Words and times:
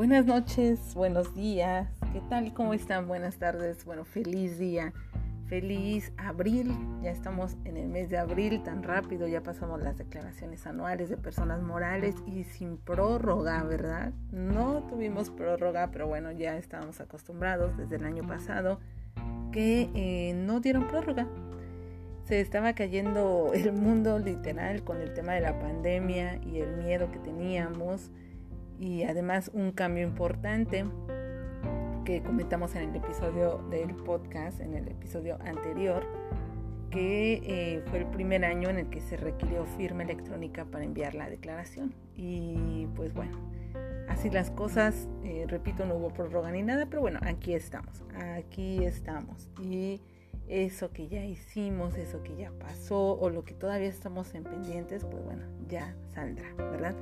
Buenas 0.00 0.24
noches, 0.24 0.94
buenos 0.94 1.34
días, 1.34 1.86
¿qué 2.14 2.22
tal? 2.30 2.54
¿Cómo 2.54 2.72
están? 2.72 3.06
Buenas 3.06 3.36
tardes, 3.36 3.84
bueno, 3.84 4.06
feliz 4.06 4.58
día, 4.58 4.94
feliz 5.46 6.10
abril, 6.16 6.74
ya 7.02 7.10
estamos 7.10 7.58
en 7.66 7.76
el 7.76 7.88
mes 7.88 8.08
de 8.08 8.16
abril 8.16 8.62
tan 8.62 8.82
rápido, 8.82 9.28
ya 9.28 9.42
pasamos 9.42 9.82
las 9.82 9.98
declaraciones 9.98 10.66
anuales 10.66 11.10
de 11.10 11.18
personas 11.18 11.60
morales 11.60 12.14
y 12.26 12.44
sin 12.44 12.78
prórroga, 12.78 13.62
¿verdad? 13.64 14.14
No 14.32 14.84
tuvimos 14.84 15.28
prórroga, 15.28 15.90
pero 15.92 16.06
bueno, 16.06 16.32
ya 16.32 16.56
estábamos 16.56 16.98
acostumbrados 17.02 17.76
desde 17.76 17.96
el 17.96 18.06
año 18.06 18.26
pasado 18.26 18.80
que 19.52 19.90
eh, 19.94 20.32
no 20.32 20.60
dieron 20.60 20.88
prórroga. 20.88 21.28
Se 22.24 22.40
estaba 22.40 22.72
cayendo 22.72 23.50
el 23.52 23.72
mundo 23.74 24.18
literal 24.18 24.82
con 24.82 25.02
el 25.02 25.12
tema 25.12 25.34
de 25.34 25.42
la 25.42 25.58
pandemia 25.58 26.36
y 26.36 26.60
el 26.60 26.78
miedo 26.78 27.12
que 27.12 27.18
teníamos 27.18 28.10
y 28.80 29.04
además 29.04 29.50
un 29.52 29.72
cambio 29.72 30.02
importante 30.02 30.86
que 32.06 32.22
comentamos 32.22 32.74
en 32.74 32.88
el 32.88 32.96
episodio 32.96 33.58
del 33.70 33.94
podcast, 33.94 34.58
en 34.60 34.74
el 34.74 34.88
episodio 34.88 35.36
anterior, 35.44 36.02
que 36.90 37.42
eh, 37.44 37.82
fue 37.90 37.98
el 37.98 38.06
primer 38.06 38.44
año 38.44 38.70
en 38.70 38.78
el 38.78 38.88
que 38.88 39.02
se 39.02 39.18
requirió 39.18 39.66
firma 39.76 40.02
electrónica 40.02 40.64
para 40.64 40.84
enviar 40.84 41.14
la 41.14 41.28
declaración. 41.28 41.94
Y 42.16 42.88
pues 42.96 43.12
bueno, 43.12 43.38
así 44.08 44.30
las 44.30 44.50
cosas, 44.50 45.08
eh, 45.24 45.44
repito, 45.46 45.84
no 45.84 45.96
hubo 45.96 46.08
prórroga 46.08 46.50
ni 46.50 46.62
nada, 46.62 46.86
pero 46.86 47.02
bueno, 47.02 47.20
aquí 47.22 47.52
estamos, 47.52 48.02
aquí 48.14 48.82
estamos. 48.82 49.50
Y 49.60 50.00
eso 50.50 50.90
que 50.90 51.06
ya 51.06 51.24
hicimos, 51.24 51.96
eso 51.96 52.22
que 52.24 52.36
ya 52.36 52.50
pasó 52.58 53.18
o 53.18 53.30
lo 53.30 53.44
que 53.44 53.54
todavía 53.54 53.88
estamos 53.88 54.34
en 54.34 54.42
pendientes, 54.42 55.04
pues 55.04 55.24
bueno, 55.24 55.44
ya 55.68 55.94
saldrá, 56.12 56.52
¿verdad? 56.56 56.94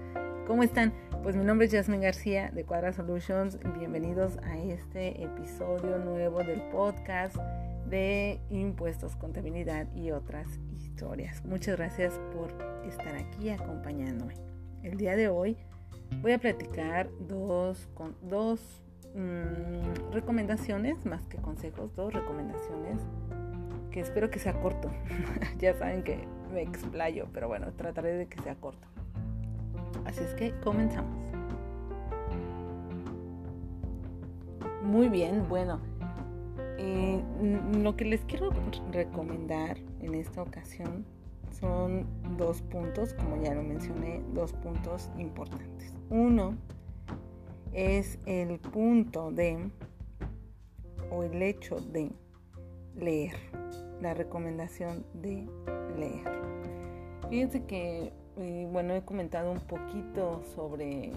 ¿Cómo 0.46 0.62
están? 0.62 0.92
Pues 1.22 1.34
mi 1.34 1.44
nombre 1.44 1.66
es 1.66 1.72
Jasmine 1.72 2.04
García 2.04 2.50
de 2.50 2.64
Cuadra 2.64 2.92
Solutions. 2.92 3.58
Bienvenidos 3.78 4.36
a 4.38 4.58
este 4.58 5.22
episodio 5.22 5.98
nuevo 5.98 6.44
del 6.44 6.60
podcast 6.70 7.36
de 7.88 8.38
impuestos, 8.50 9.16
contabilidad 9.16 9.86
y 9.94 10.10
otras 10.10 10.46
historias. 10.76 11.42
Muchas 11.44 11.76
gracias 11.76 12.20
por 12.34 12.52
estar 12.86 13.16
aquí 13.16 13.48
acompañándome. 13.48 14.34
El 14.82 14.98
día 14.98 15.16
de 15.16 15.28
hoy 15.28 15.56
voy 16.20 16.32
a 16.32 16.38
platicar 16.38 17.08
dos, 17.20 17.88
con, 17.94 18.14
dos 18.22 18.82
mm, 19.18 20.12
recomendaciones, 20.12 21.04
más 21.04 21.26
que 21.26 21.38
consejos, 21.38 21.94
dos 21.94 22.12
recomendaciones 22.12 22.98
que 23.90 24.00
espero 24.00 24.30
que 24.30 24.38
sea 24.38 24.54
corto. 24.60 24.90
ya 25.58 25.76
saben 25.78 26.02
que 26.02 26.18
me 26.52 26.62
explayo, 26.62 27.26
pero 27.32 27.48
bueno, 27.48 27.72
trataré 27.72 28.12
de 28.14 28.26
que 28.26 28.40
sea 28.42 28.54
corto. 28.54 28.86
Así 30.04 30.20
es 30.22 30.34
que 30.34 30.52
comenzamos. 30.60 31.16
Muy 34.82 35.08
bien, 35.08 35.46
bueno, 35.48 35.80
eh, 36.78 37.22
lo 37.82 37.96
que 37.96 38.04
les 38.04 38.24
quiero 38.24 38.50
recomendar 38.90 39.76
en 40.00 40.14
esta 40.14 40.40
ocasión 40.40 41.04
son 41.50 42.06
dos 42.38 42.62
puntos, 42.62 43.12
como 43.14 43.42
ya 43.42 43.54
lo 43.54 43.62
mencioné, 43.62 44.22
dos 44.32 44.52
puntos 44.54 45.10
importantes. 45.18 45.92
Uno 46.08 46.54
es 47.72 48.18
el 48.26 48.58
punto 48.58 49.30
de, 49.30 49.70
o 51.10 51.22
el 51.22 51.42
hecho 51.42 51.76
de 51.76 52.10
leer, 52.96 53.34
la 54.00 54.14
recomendación 54.14 55.04
de 55.14 55.48
leer. 55.96 56.24
Fíjense 57.28 57.64
que 57.64 58.12
eh, 58.40 58.68
bueno, 58.70 58.94
he 58.94 59.02
comentado 59.02 59.50
un 59.50 59.58
poquito 59.58 60.44
sobre, 60.54 61.10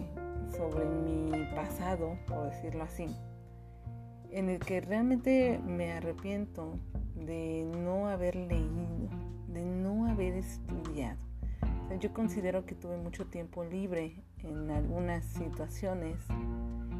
sobre 0.57 0.85
mi 0.85 1.31
pasado, 1.53 2.17
por 2.27 2.49
decirlo 2.49 2.83
así, 2.83 3.05
en 4.31 4.49
el 4.49 4.57
que 4.57 4.81
realmente 4.81 5.59
me 5.63 5.91
arrepiento 5.91 6.79
de 7.13 7.63
no 7.83 8.07
haber 8.07 8.35
leído, 8.35 9.09
de 9.49 9.63
no 9.63 10.07
haber 10.07 10.33
estudiado. 10.33 11.19
yo 11.99 12.11
considero 12.11 12.65
que 12.65 12.73
tuve 12.73 12.97
mucho 12.97 13.27
tiempo 13.27 13.63
libre 13.63 14.23
en 14.43 14.71
algunas 14.71 15.25
situaciones. 15.25 16.17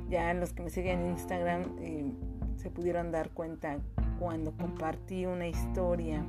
Ya 0.10 0.34
los 0.34 0.54
que 0.54 0.64
me 0.64 0.70
siguen 0.70 1.02
en 1.02 1.12
Instagram 1.12 1.64
eh, 1.80 2.14
se 2.58 2.70
pudieron 2.70 3.12
dar 3.12 3.30
cuenta 3.32 3.80
cuando 4.20 4.52
compartí 4.52 5.26
una 5.26 5.48
historia 5.48 6.26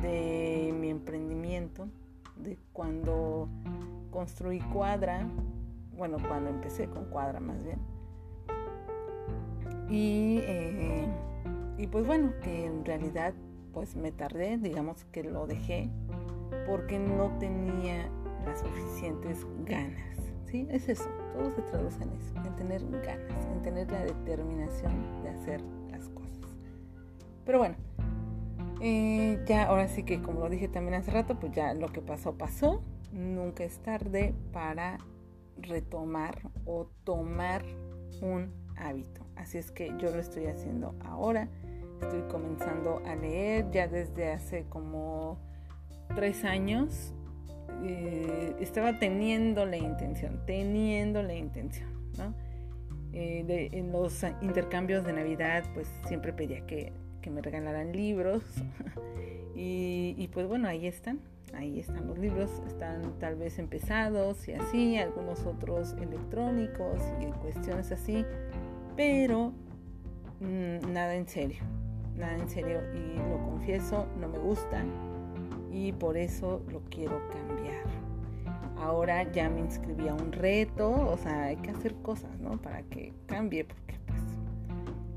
de 0.00 0.74
mi 0.78 0.90
emprendimiento 0.90 1.88
de 2.36 2.58
cuando 2.72 3.48
construí 4.10 4.60
Cuadra, 4.60 5.26
bueno, 5.96 6.18
cuando 6.26 6.50
empecé 6.50 6.86
con 6.86 7.04
Cuadra 7.06 7.40
más 7.40 7.62
bien. 7.64 7.78
Y, 9.88 10.38
eh, 10.42 11.06
y 11.78 11.86
pues 11.86 12.06
bueno, 12.06 12.32
que 12.42 12.66
en 12.66 12.84
realidad 12.84 13.34
pues 13.72 13.96
me 13.96 14.12
tardé, 14.12 14.56
digamos 14.56 15.04
que 15.06 15.24
lo 15.24 15.46
dejé 15.46 15.90
porque 16.66 16.98
no 16.98 17.36
tenía 17.38 18.08
las 18.44 18.60
suficientes 18.60 19.46
ganas. 19.64 20.18
¿sí? 20.46 20.66
Es 20.70 20.88
eso, 20.88 21.08
todo 21.32 21.50
se 21.54 21.62
traduce 21.62 22.02
en 22.02 22.12
eso, 22.12 22.34
en 22.44 22.56
tener 22.56 22.82
ganas, 23.02 23.46
en 23.46 23.62
tener 23.62 23.90
la 23.90 24.04
determinación 24.04 25.22
de 25.22 25.30
hacer 25.30 25.60
las 25.90 26.08
cosas. 26.08 26.56
Pero 27.44 27.58
bueno, 27.58 27.76
eh, 28.80 29.42
ya 29.46 29.64
ahora 29.64 29.88
sí 29.88 30.02
que 30.02 30.20
como 30.20 30.40
lo 30.40 30.48
dije 30.48 30.68
también 30.68 30.94
hace 30.94 31.10
rato, 31.10 31.38
pues 31.38 31.52
ya 31.52 31.74
lo 31.74 31.88
que 31.88 32.00
pasó 32.00 32.36
pasó. 32.36 32.82
Nunca 33.12 33.64
es 33.64 33.78
tarde 33.78 34.34
para 34.52 34.98
retomar 35.56 36.50
o 36.64 36.86
tomar 37.04 37.64
un 38.20 38.52
hábito. 38.76 39.24
Así 39.36 39.58
es 39.58 39.70
que 39.70 39.88
yo 39.98 40.10
lo 40.10 40.18
estoy 40.18 40.46
haciendo 40.46 40.94
ahora. 41.04 41.48
Estoy 42.02 42.22
comenzando 42.30 43.00
a 43.06 43.14
leer 43.14 43.70
ya 43.70 43.88
desde 43.88 44.32
hace 44.32 44.64
como 44.68 45.38
tres 46.14 46.44
años. 46.44 47.14
Eh, 47.82 48.56
estaba 48.60 48.98
teniendo 48.98 49.66
la 49.66 49.76
intención, 49.76 50.40
teniendo 50.46 51.22
la 51.22 51.34
intención. 51.34 51.90
Eh, 53.12 53.70
en 53.72 53.92
los 53.92 54.24
intercambios 54.42 55.04
de 55.04 55.12
Navidad, 55.12 55.64
pues 55.74 55.88
siempre 56.06 56.32
pedía 56.32 56.66
que 56.66 56.92
que 57.24 57.30
me 57.30 57.40
regalaran 57.40 57.92
libros. 57.92 58.42
y, 59.56 60.28
pues 60.28 60.46
bueno, 60.46 60.68
ahí 60.68 60.86
están. 60.86 61.20
Ahí 61.54 61.80
están 61.80 62.08
los 62.08 62.18
libros, 62.18 62.50
están 62.66 63.16
tal 63.20 63.36
vez 63.36 63.60
empezados 63.60 64.48
y 64.48 64.54
así, 64.54 64.98
algunos 64.98 65.46
otros 65.46 65.94
electrónicos 66.00 67.00
y 67.20 67.26
cuestiones 67.26 67.92
así, 67.92 68.24
pero 68.96 69.52
mm, 70.40 70.92
nada 70.92 71.14
en 71.14 71.28
serio, 71.28 71.62
nada 72.16 72.36
en 72.36 72.48
serio 72.48 72.80
y 72.92 73.18
lo 73.18 73.40
confieso, 73.44 74.08
no 74.18 74.26
me 74.26 74.38
gusta 74.38 74.84
y 75.74 75.90
por 75.92 76.16
eso 76.16 76.62
lo 76.70 76.80
quiero 76.88 77.20
cambiar. 77.30 77.82
Ahora 78.76 79.30
ya 79.32 79.50
me 79.50 79.60
inscribí 79.60 80.06
a 80.08 80.14
un 80.14 80.30
reto, 80.30 80.90
o 80.90 81.16
sea, 81.16 81.44
hay 81.44 81.56
que 81.56 81.70
hacer 81.70 81.94
cosas, 81.96 82.38
¿no? 82.38 82.62
Para 82.62 82.82
que 82.82 83.12
cambie, 83.26 83.64
porque 83.64 83.98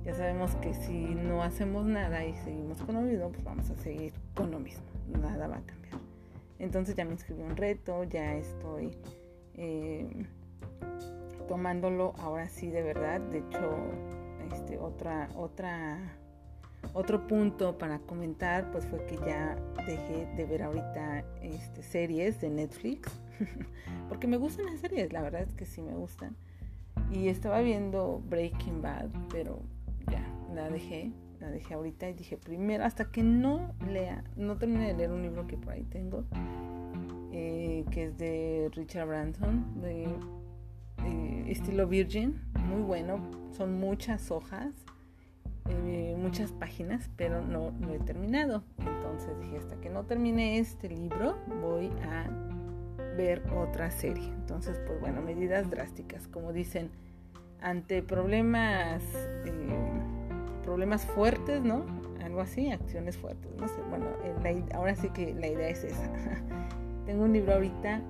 ya 0.04 0.16
sabemos 0.16 0.56
que 0.56 0.74
si 0.74 1.14
no 1.14 1.44
hacemos 1.44 1.86
nada 1.86 2.26
y 2.26 2.34
seguimos 2.34 2.82
con 2.82 2.96
lo 2.96 3.02
mismo, 3.02 3.30
pues 3.30 3.44
vamos 3.44 3.70
a 3.70 3.76
seguir 3.76 4.14
con 4.34 4.50
lo 4.50 4.60
mismo. 4.60 4.86
Nada 5.10 5.48
va 5.48 5.58
a 5.58 5.62
cambiar. 5.62 6.00
Entonces 6.58 6.96
ya 6.96 7.06
me 7.06 7.12
inscribí 7.12 7.44
un 7.44 7.56
reto, 7.56 8.04
ya 8.06 8.34
estoy 8.36 8.98
eh, 9.54 10.26
tomándolo 11.48 12.14
ahora 12.18 12.50
sí 12.50 12.72
de 12.72 12.82
verdad. 12.82 13.22
De 13.22 13.40
hecho, 13.40 13.76
este, 14.52 14.80
otra, 14.80 15.30
otra, 15.36 16.18
otro 16.94 17.28
punto 17.28 17.78
para 17.78 18.00
comentar, 18.00 18.72
pues 18.72 18.86
fue 18.86 19.06
que 19.06 19.18
ya 19.18 19.56
dejé 19.86 20.28
de 20.36 20.46
ver 20.46 20.64
ahorita 20.64 21.24
este, 21.42 21.84
series 21.84 22.42
de 22.42 22.50
Netflix. 22.50 23.12
Porque 24.10 24.28
me 24.28 24.38
gustan 24.38 24.66
las 24.66 24.80
series, 24.80 25.12
la 25.14 25.22
verdad 25.22 25.42
es 25.42 25.54
que 25.54 25.66
sí 25.66 25.82
me 25.82 25.94
gustan. 25.94 26.36
Y 27.12 27.28
estaba 27.28 27.62
viendo 27.62 28.22
Breaking 28.28 28.82
Bad, 28.82 29.10
pero 29.30 29.62
ya, 30.12 30.26
la 30.54 30.70
dejé, 30.70 31.12
la 31.40 31.50
dejé 31.50 31.76
ahorita 31.76 32.10
y 32.10 32.14
dije 32.14 32.38
primero, 32.38 32.84
hasta 32.84 33.12
que 33.12 33.24
no 33.24 33.74
lea, 33.88 34.24
no 34.36 34.58
termine 34.58 34.88
de 34.88 34.94
leer 34.94 35.12
un 35.12 35.22
libro 35.22 35.46
que 35.48 35.58
por 35.58 35.74
ahí 35.74 35.84
tengo, 35.84 36.26
eh, 37.32 37.86
que 37.92 38.06
es 38.06 38.18
de 38.18 38.70
Richard 38.74 39.08
Branson, 39.08 39.82
de 39.82 40.08
estilo 41.48 41.88
Virgin, 41.88 42.42
muy 42.68 42.82
bueno, 42.82 43.20
son 43.52 43.80
muchas 43.80 44.32
hojas, 44.32 44.74
eh, 45.70 46.16
muchas 46.18 46.52
páginas, 46.52 47.10
pero 47.16 47.42
no 47.42 47.74
lo 47.80 47.94
he 47.94 48.00
terminado. 48.00 48.64
Entonces 48.80 49.40
dije, 49.40 49.58
hasta 49.58 49.76
que 49.78 49.90
no 49.90 50.04
termine 50.06 50.60
este 50.60 50.90
libro, 50.90 51.38
voy 51.62 51.92
a 52.04 52.28
ver 53.16 53.44
otra 53.56 53.92
serie. 53.92 54.28
Entonces, 54.28 54.80
pues 54.86 55.00
bueno, 55.00 55.22
medidas 55.22 55.70
drásticas, 55.70 56.28
como 56.28 56.54
dicen 56.54 56.90
ante 57.62 58.04
problemas, 58.04 59.04
eh, 59.46 60.02
problemas 60.64 61.06
fuertes, 61.06 61.62
¿no? 61.62 61.86
Algo 62.24 62.42
así, 62.42 62.72
acciones 62.72 63.18
fuertes, 63.18 63.52
no 63.58 63.68
sé. 63.68 63.82
Bueno, 63.90 64.06
ahora 64.74 64.96
sí 64.96 65.10
que 65.10 65.34
la 65.34 65.48
idea 65.48 65.70
es 65.70 65.84
esa. 65.84 66.12
Tengo 67.06 67.24
un 67.24 67.34
libro 67.34 67.54
ahorita 67.54 68.02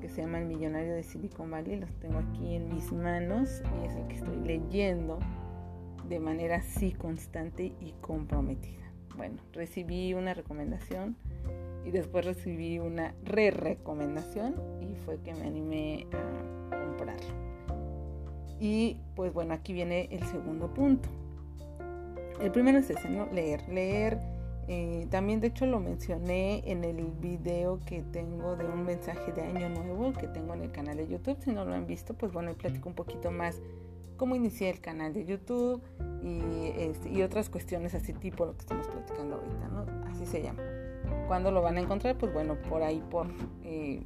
que 0.00 0.08
se 0.08 0.22
llama 0.22 0.38
El 0.38 0.46
Millonario 0.46 0.94
de 0.94 1.02
Silicon 1.02 1.50
Valley, 1.50 1.80
los 1.80 1.90
tengo 1.94 2.18
aquí 2.18 2.54
en 2.54 2.68
mis 2.68 2.92
manos 2.92 3.62
y 3.80 3.86
es 3.86 3.94
el 3.96 4.06
que 4.08 4.14
estoy 4.16 4.36
leyendo 4.36 5.18
de 6.08 6.20
manera 6.20 6.56
así 6.56 6.92
constante 6.92 7.72
y 7.80 7.94
comprometida. 8.00 8.84
Bueno, 9.16 9.36
recibí 9.52 10.14
una 10.14 10.34
recomendación 10.34 11.16
y 11.84 11.90
después 11.90 12.24
recibí 12.24 12.78
una 12.78 13.14
re-recomendación 13.24 14.54
y 14.80 14.96
fue 15.04 15.18
que 15.20 15.34
me 15.34 15.46
animé 15.46 16.06
a 16.12 16.78
comprarlo. 16.78 17.34
Y 18.60 18.98
pues 19.14 19.32
bueno, 19.32 19.54
aquí 19.54 19.72
viene 19.72 20.08
el 20.10 20.22
segundo 20.24 20.72
punto. 20.72 21.08
El 22.40 22.50
primero 22.50 22.78
es 22.78 22.90
ese, 22.90 23.08
¿no? 23.08 23.26
Leer. 23.32 23.66
Leer 23.68 24.18
eh, 24.68 25.06
también 25.10 25.40
de 25.40 25.46
hecho 25.48 25.64
lo 25.64 25.78
mencioné 25.78 26.62
en 26.66 26.82
el 26.82 27.04
video 27.20 27.78
que 27.86 28.02
tengo 28.02 28.56
de 28.56 28.64
un 28.64 28.84
mensaje 28.84 29.32
de 29.32 29.42
año 29.42 29.68
nuevo 29.68 30.12
que 30.12 30.26
tengo 30.26 30.54
en 30.54 30.62
el 30.62 30.72
canal 30.72 30.96
de 30.96 31.06
YouTube. 31.06 31.38
Si 31.40 31.52
no 31.52 31.64
lo 31.64 31.72
han 31.72 31.86
visto, 31.86 32.14
pues 32.14 32.32
bueno, 32.32 32.52
platico 32.54 32.88
un 32.88 32.94
poquito 32.96 33.30
más 33.30 33.60
cómo 34.16 34.34
inicié 34.34 34.70
el 34.70 34.80
canal 34.80 35.12
de 35.12 35.24
YouTube 35.24 35.82
y, 36.22 36.72
este, 36.76 37.10
y 37.10 37.22
otras 37.22 37.48
cuestiones 37.48 37.94
así 37.94 38.12
tipo 38.12 38.46
lo 38.46 38.52
que 38.52 38.60
estamos 38.60 38.86
platicando 38.88 39.36
ahorita, 39.36 39.68
¿no? 39.68 40.08
Así 40.10 40.26
se 40.26 40.42
llama. 40.42 40.62
¿Cuándo 41.26 41.50
lo 41.50 41.62
van 41.62 41.76
a 41.76 41.80
encontrar? 41.80 42.16
Pues 42.16 42.32
bueno, 42.32 42.56
por 42.68 42.82
ahí 42.82 43.02
por 43.10 43.28
eh, 43.64 44.02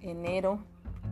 enero, 0.00 0.60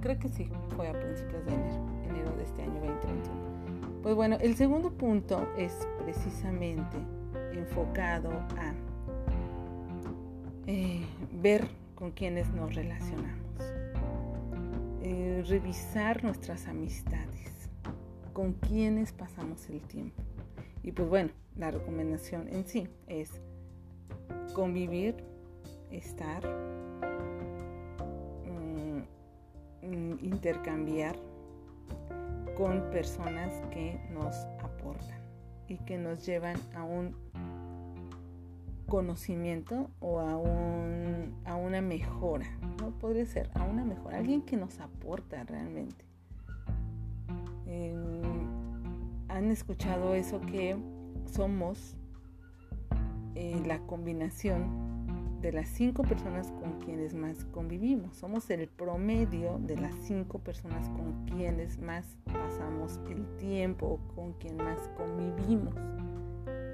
creo 0.01 0.19
que 0.19 0.29
sí, 0.29 0.49
fue 0.77 0.89
a 0.89 0.93
principios 0.93 1.45
de 1.47 1.55
enero, 1.55 1.87
enero 2.05 2.37
de 2.37 2.45
este 2.45 2.63
año 2.63 2.81
2021. 2.81 4.03
Pues 4.03 4.15
bueno, 4.15 4.37
el 4.41 4.55
segundo 4.57 4.93
punto 4.93 5.49
es 5.57 5.73
precisamente 6.05 6.97
enfocado 7.53 8.31
a 8.31 8.75
eh, 10.67 11.01
ver 11.41 11.67
con 11.95 12.11
quienes 12.11 12.53
nos 12.53 12.75
relacionamos, 12.75 13.63
eh, 15.03 15.45
revisar 15.49 16.23
nuestras 16.25 16.67
amistades, 16.67 17.53
con 18.37 18.53
quienes 18.53 19.13
pasamos 19.13 19.67
el 19.71 19.81
tiempo. 19.81 20.23
Y 20.83 20.93
pues 20.93 21.09
bueno, 21.09 21.31
la 21.57 21.71
recomendación 21.71 22.49
en 22.49 22.67
sí 22.67 22.87
es 23.07 23.31
convivir, 24.53 25.25
estar, 25.91 26.47
mm, 28.45 28.99
mm, 29.89 30.19
intercambiar 30.23 31.17
con 32.59 32.91
personas 32.91 33.55
que 33.71 33.99
nos 34.13 34.37
aportan 34.63 35.19
y 35.67 35.79
que 35.79 35.97
nos 35.97 36.27
llevan 36.27 36.57
a 36.75 36.85
un 36.85 37.17
conocimiento 38.87 39.89
o 39.99 40.21
a, 40.21 40.37
un, 40.37 41.35
a 41.47 41.57
una 41.57 41.81
mejora, 41.81 42.55
¿no? 42.79 42.91
Podría 42.99 43.25
ser 43.25 43.51
a 43.55 43.63
una 43.63 43.87
mejora, 43.87 44.19
alguien 44.19 44.43
que 44.43 44.59
nos 44.59 44.79
aporta 44.81 45.43
realmente. 45.45 46.05
Han 49.37 49.51
escuchado 49.51 50.15
eso 50.15 50.41
que 50.41 50.79
somos 51.31 51.95
eh, 53.35 53.61
la 53.67 53.81
combinación 53.81 55.43
de 55.43 55.53
las 55.53 55.69
cinco 55.69 56.05
personas 56.05 56.51
con 56.53 56.81
quienes 56.81 57.13
más 57.13 57.45
convivimos. 57.53 58.17
Somos 58.17 58.49
el 58.49 58.67
promedio 58.67 59.59
de 59.59 59.77
las 59.77 59.95
cinco 60.07 60.39
personas 60.39 60.89
con 60.89 61.27
quienes 61.27 61.79
más 61.79 62.17
pasamos 62.33 62.99
el 63.11 63.27
tiempo, 63.37 64.01
con 64.15 64.33
quien 64.33 64.57
más 64.57 64.79
convivimos. 64.97 65.75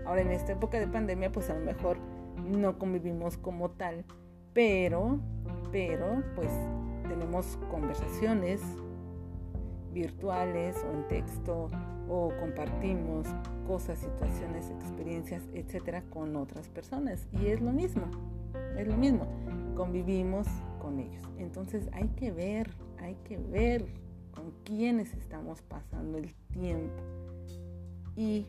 Ahora 0.07 0.21
en 0.21 0.31
esta 0.31 0.53
época 0.53 0.79
de 0.79 0.87
pandemia 0.87 1.33
pues 1.33 1.51
a 1.51 1.55
lo 1.55 1.65
mejor 1.65 1.99
no 2.47 2.79
convivimos 2.79 3.39
como 3.39 3.73
tal, 3.73 4.05
pero, 4.53 5.19
pero 5.73 6.23
pues 6.37 6.53
tenemos 7.09 7.59
conversaciones 7.69 8.63
virtuales 9.93 10.77
o 10.89 10.93
en 10.93 11.09
texto 11.09 11.69
o 12.09 12.33
compartimos 12.41 13.27
cosas, 13.67 13.99
situaciones, 13.99 14.71
experiencias, 14.71 15.43
etcétera 15.53 16.03
con 16.11 16.37
otras 16.37 16.69
personas 16.69 17.27
y 17.33 17.47
es 17.47 17.61
lo 17.61 17.73
mismo, 17.73 18.05
es 18.77 18.87
lo 18.87 18.97
mismo, 18.97 19.27
convivimos 19.77 20.47
con 20.81 20.99
ellos. 20.99 21.25
Entonces 21.39 21.89
hay 21.93 22.09
que 22.09 22.31
ver, 22.31 22.71
hay 22.99 23.17
que 23.25 23.37
ver 23.37 23.87
con 24.35 24.53
quiénes 24.65 25.15
estamos 25.15 25.63
pasando 25.63 26.19
el 26.19 26.35
tiempo 26.53 27.03
y 28.17 28.47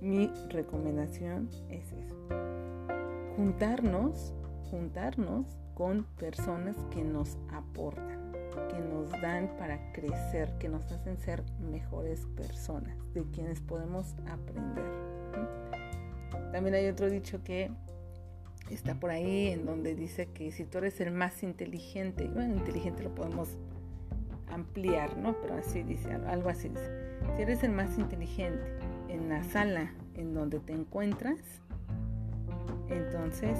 mi 0.00 0.30
recomendación 0.50 1.48
es 1.68 1.92
eso. 1.92 2.16
Juntarnos, 3.36 4.34
juntarnos 4.70 5.46
con 5.74 6.04
personas 6.18 6.76
que 6.90 7.02
nos 7.02 7.36
aportan, 7.50 8.23
que 8.68 8.78
nos 8.78 9.10
dan 9.20 9.48
para 9.58 9.92
crecer, 9.92 10.52
que 10.58 10.68
nos 10.68 10.90
hacen 10.92 11.18
ser 11.18 11.42
mejores 11.60 12.26
personas, 12.36 12.96
de 13.12 13.24
quienes 13.32 13.60
podemos 13.60 14.14
aprender. 14.28 14.84
También 16.52 16.74
hay 16.74 16.88
otro 16.88 17.10
dicho 17.10 17.42
que 17.42 17.70
está 18.70 18.94
por 18.94 19.10
ahí 19.10 19.48
en 19.48 19.66
donde 19.66 19.94
dice 19.94 20.26
que 20.26 20.52
si 20.52 20.64
tú 20.64 20.78
eres 20.78 21.00
el 21.00 21.10
más 21.10 21.42
inteligente, 21.42 22.28
bueno, 22.32 22.54
inteligente 22.54 23.02
lo 23.02 23.14
podemos 23.14 23.56
ampliar, 24.50 25.16
¿no? 25.18 25.34
Pero 25.40 25.54
así 25.54 25.82
dice, 25.82 26.12
algo 26.12 26.48
así 26.48 26.68
dice. 26.68 26.90
Si 27.36 27.42
eres 27.42 27.64
el 27.64 27.72
más 27.72 27.98
inteligente 27.98 28.64
en 29.08 29.28
la 29.28 29.42
sala 29.44 29.92
en 30.14 30.34
donde 30.34 30.60
te 30.60 30.72
encuentras, 30.72 31.38
entonces 32.88 33.58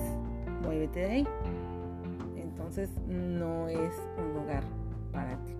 muévete 0.62 1.00
de 1.00 1.10
ahí. 1.10 1.28
Entonces 2.36 2.90
no 3.08 3.68
es 3.68 3.92
un 4.18 4.34
lugar 4.34 4.62
para 5.14 5.36
ti. 5.44 5.54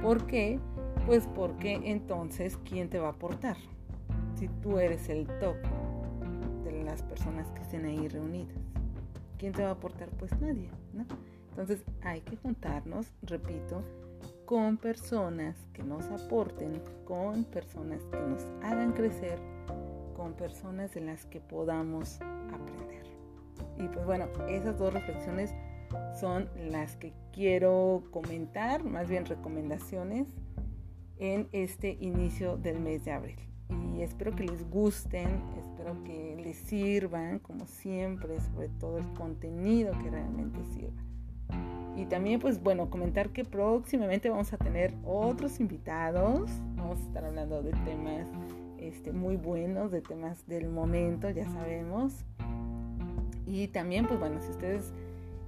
¿Por 0.00 0.26
qué? 0.26 0.58
Pues 1.04 1.28
porque 1.34 1.74
entonces, 1.84 2.58
¿quién 2.64 2.88
te 2.88 2.98
va 2.98 3.08
a 3.08 3.10
aportar? 3.10 3.56
Si 4.36 4.48
tú 4.48 4.78
eres 4.78 5.08
el 5.08 5.26
top 5.38 5.56
de 6.64 6.84
las 6.84 7.02
personas 7.02 7.50
que 7.50 7.62
estén 7.62 7.84
ahí 7.84 8.08
reunidas. 8.08 8.56
¿Quién 9.38 9.52
te 9.52 9.62
va 9.62 9.70
a 9.70 9.72
aportar? 9.72 10.08
Pues 10.18 10.32
nadie, 10.40 10.70
¿no? 10.94 11.04
Entonces 11.50 11.84
hay 12.02 12.20
que 12.20 12.36
juntarnos, 12.36 13.12
repito, 13.22 13.82
con 14.46 14.76
personas 14.76 15.56
que 15.72 15.82
nos 15.82 16.06
aporten, 16.06 16.80
con 17.04 17.44
personas 17.44 18.00
que 18.12 18.20
nos 18.20 18.44
hagan 18.62 18.92
crecer, 18.92 19.38
con 20.16 20.34
personas 20.34 20.94
de 20.94 21.00
las 21.00 21.26
que 21.26 21.40
podamos 21.40 22.20
aprender. 22.52 23.06
Y 23.78 23.88
pues 23.88 24.06
bueno, 24.06 24.26
esas 24.48 24.78
dos 24.78 24.92
reflexiones 24.92 25.52
son 26.20 26.48
las 26.70 26.96
que 26.96 27.12
quiero 27.32 28.04
comentar, 28.10 28.84
más 28.84 29.08
bien 29.08 29.26
recomendaciones 29.26 30.26
en 31.18 31.48
este 31.52 31.96
inicio 32.00 32.56
del 32.56 32.80
mes 32.80 33.04
de 33.04 33.12
abril. 33.12 33.38
Y 33.96 34.02
espero 34.02 34.34
que 34.34 34.44
les 34.44 34.68
gusten, 34.70 35.42
espero 35.58 36.02
que 36.04 36.36
les 36.42 36.56
sirvan, 36.56 37.38
como 37.38 37.66
siempre, 37.66 38.40
sobre 38.40 38.68
todo 38.68 38.98
el 38.98 39.06
contenido 39.14 39.92
que 40.02 40.10
realmente 40.10 40.58
sirva. 40.74 41.02
Y 41.96 42.04
también, 42.04 42.40
pues 42.40 42.62
bueno, 42.62 42.90
comentar 42.90 43.30
que 43.30 43.44
próximamente 43.44 44.28
vamos 44.28 44.52
a 44.52 44.58
tener 44.58 44.92
otros 45.04 45.60
invitados. 45.60 46.50
Vamos 46.76 47.00
a 47.00 47.02
estar 47.02 47.24
hablando 47.24 47.62
de 47.62 47.72
temas 47.72 48.28
este, 48.78 49.12
muy 49.12 49.36
buenos, 49.36 49.90
de 49.90 50.02
temas 50.02 50.46
del 50.46 50.68
momento, 50.68 51.30
ya 51.30 51.48
sabemos. 51.50 52.24
Y 53.46 53.68
también, 53.68 54.06
pues 54.06 54.20
bueno, 54.20 54.40
si 54.42 54.50
ustedes 54.50 54.92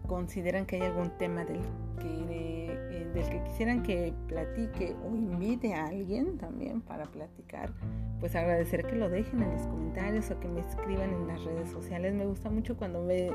consideran 0.09 0.67
que 0.67 0.77
hay 0.77 0.83
algún 0.83 1.11
tema 1.19 1.45
del 1.45 1.61
que, 2.01 2.27
eh, 2.31 3.11
del 3.15 3.29
que 3.29 3.45
quisieran 3.45 3.85
que 3.85 4.13
platique 4.27 4.97
o 5.05 5.15
invite 5.15 5.75
a 5.75 5.87
alguien 5.87 6.39
también 6.39 6.81
para 6.81 7.05
platicar, 7.05 7.73
pues 8.19 8.35
agradecer 8.35 8.85
que 8.85 8.97
lo 8.97 9.09
dejen 9.09 9.43
en 9.43 9.53
los 9.53 9.63
comentarios 9.69 10.29
o 10.33 10.41
que 10.41 10.49
me 10.49 10.61
escriban 10.61 11.13
en 11.13 11.29
las 11.29 11.45
redes 11.45 11.71
sociales. 11.71 12.15
Me 12.15 12.27
gusta 12.27 12.51
mucho 12.51 12.77
cuando 12.77 13.01
me, 13.03 13.31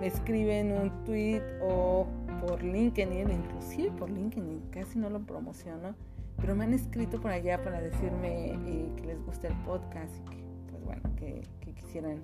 me 0.00 0.08
escriben 0.08 0.72
un 0.72 1.04
tweet 1.04 1.42
o 1.62 2.08
por 2.40 2.62
LinkedIn, 2.62 3.30
inclusive 3.30 3.90
por 3.92 4.10
LinkedIn, 4.10 4.62
casi 4.70 4.98
no 4.98 5.10
lo 5.10 5.20
promociono, 5.20 5.94
pero 6.36 6.54
me 6.54 6.64
han 6.64 6.74
escrito 6.74 7.20
por 7.20 7.30
allá 7.30 7.62
para 7.62 7.80
decirme 7.80 8.52
eh, 8.52 8.90
que 8.96 9.06
les 9.06 9.24
gusta 9.24 9.48
el 9.48 9.54
podcast 9.62 10.14
y 10.16 10.30
que, 10.30 10.44
pues 10.70 10.84
bueno, 10.84 11.02
que, 11.16 11.42
quisieran 11.74 12.22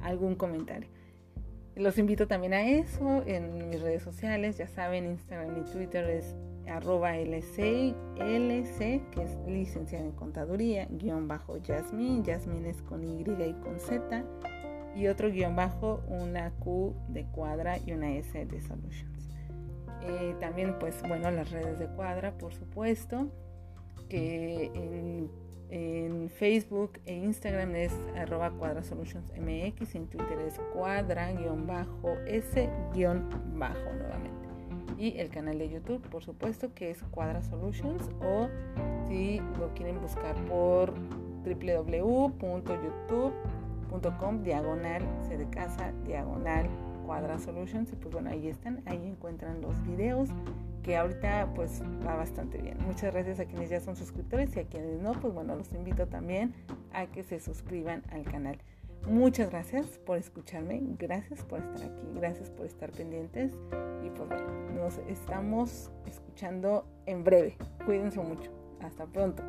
algún 0.00 0.34
comentario. 0.34 0.88
Los 1.76 1.98
invito 1.98 2.26
también 2.26 2.54
a 2.54 2.66
eso 2.66 3.22
en 3.26 3.68
mis 3.68 3.82
redes 3.82 4.02
sociales, 4.02 4.56
ya 4.56 4.66
saben, 4.66 5.04
Instagram 5.04 5.58
y 5.58 5.70
Twitter 5.70 6.08
es 6.08 6.34
arroba 6.66 7.18
LC, 7.18 7.94
que 8.16 9.22
es 9.22 9.36
licenciada 9.46 10.06
en 10.06 10.12
contaduría, 10.12 10.88
guion 10.90 11.28
bajo 11.28 11.58
Jasmine, 11.62 12.24
Jasmine 12.24 12.70
es 12.70 12.80
con 12.80 13.04
Y 13.04 13.20
y 13.20 13.52
con 13.62 13.78
Z, 13.78 14.24
y 14.96 15.06
otro 15.08 15.30
guion 15.30 15.54
bajo, 15.54 16.02
una 16.08 16.50
Q 16.52 16.96
de 17.08 17.26
cuadra 17.26 17.76
y 17.78 17.92
una 17.92 18.10
S 18.16 18.46
de 18.46 18.60
solutions. 18.62 19.28
Eh, 20.02 20.34
también 20.40 20.78
pues 20.78 21.02
bueno 21.06 21.30
las 21.30 21.50
redes 21.50 21.78
de 21.78 21.88
cuadra 21.88 22.38
por 22.38 22.54
supuesto 22.54 23.28
que 24.08 24.70
Facebook 26.38 27.00
e 27.06 27.14
Instagram 27.14 27.74
es 27.74 27.92
arroba 28.16 28.50
cuadra 28.50 28.82
solutions 28.82 29.30
en 29.34 29.46
Twitter 30.06 30.38
es 30.46 30.58
cuadra 30.72 31.32
guion 31.32 31.66
bajo 31.66 32.12
s 32.26 32.68
guion 32.94 33.28
bajo 33.58 33.92
nuevamente. 33.98 34.46
Y 34.98 35.18
el 35.18 35.28
canal 35.28 35.58
de 35.58 35.68
YouTube, 35.68 36.00
por 36.08 36.22
supuesto, 36.22 36.72
que 36.74 36.90
es 36.90 37.02
Cuadra 37.10 37.42
Solutions 37.42 38.08
o 38.22 38.48
si 39.06 39.42
lo 39.58 39.74
quieren 39.74 40.00
buscar 40.00 40.34
por 40.46 40.94
www.youtube.com 41.44 44.42
diagonal 44.42 45.02
se 45.28 45.36
de 45.36 45.50
casa 45.50 45.92
diagonal 46.06 46.66
Cuadra 47.06 47.38
Solutions 47.38 47.92
y 47.92 47.96
pues 47.96 48.12
bueno 48.12 48.30
ahí 48.30 48.48
están 48.48 48.82
ahí 48.86 49.06
encuentran 49.06 49.60
los 49.60 49.80
videos 49.86 50.30
que 50.86 50.96
ahorita 50.96 51.50
pues 51.56 51.82
va 52.06 52.14
bastante 52.14 52.58
bien. 52.58 52.78
Muchas 52.86 53.12
gracias 53.12 53.40
a 53.40 53.44
quienes 53.44 53.70
ya 53.70 53.80
son 53.80 53.96
suscriptores 53.96 54.56
y 54.56 54.60
a 54.60 54.64
quienes 54.68 55.00
no 55.02 55.12
pues 55.20 55.34
bueno 55.34 55.56
los 55.56 55.72
invito 55.72 56.06
también 56.06 56.54
a 56.92 57.06
que 57.06 57.24
se 57.24 57.40
suscriban 57.40 58.04
al 58.12 58.22
canal. 58.22 58.58
Muchas 59.08 59.50
gracias 59.50 59.98
por 59.98 60.16
escucharme 60.16 60.80
gracias 60.96 61.42
por 61.42 61.58
estar 61.58 61.90
aquí 61.90 62.06
gracias 62.14 62.50
por 62.50 62.66
estar 62.66 62.92
pendientes 62.92 63.52
y 64.04 64.10
pues 64.10 64.28
bueno 64.28 64.46
nos 64.76 64.98
estamos 65.08 65.90
escuchando 66.06 66.86
en 67.06 67.24
breve. 67.24 67.56
Cuídense 67.84 68.20
mucho. 68.20 68.52
Hasta 68.80 69.06
pronto 69.06 69.42